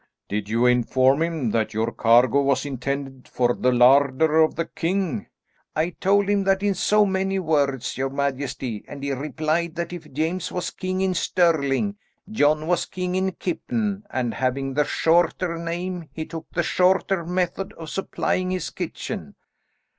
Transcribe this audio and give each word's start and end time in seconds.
"Did 0.27 0.49
you 0.49 0.65
inform 0.65 1.21
him 1.21 1.51
that 1.51 1.75
your 1.75 1.91
cargo 1.91 2.41
was 2.41 2.65
intended 2.65 3.27
for 3.27 3.53
the 3.53 3.71
larder 3.71 4.41
of 4.41 4.55
the 4.55 4.65
king?" 4.65 5.27
"I 5.75 5.91
told 5.91 6.27
him 6.27 6.43
that 6.45 6.63
in 6.63 6.73
so 6.73 7.05
many 7.05 7.37
words, 7.37 7.99
your 7.99 8.09
majesty; 8.09 8.83
and 8.87 9.03
he 9.03 9.11
replied 9.11 9.75
that 9.75 9.93
if 9.93 10.11
James 10.11 10.51
was 10.51 10.71
king 10.71 11.01
in 11.01 11.13
Stirling, 11.13 11.97
John 12.31 12.65
was 12.65 12.87
king 12.87 13.13
in 13.13 13.33
Kippen, 13.33 14.03
and 14.09 14.33
having 14.33 14.73
the 14.73 14.85
shorter 14.85 15.59
name, 15.59 16.09
he 16.11 16.25
took 16.25 16.47
the 16.51 16.63
shorter 16.63 17.23
method 17.23 17.71
of 17.73 17.91
supplying 17.91 18.49
his 18.49 18.71
kitchen." 18.71 19.35